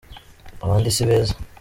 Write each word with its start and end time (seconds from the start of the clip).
abandi 0.63 0.89
sibeza 0.97 1.33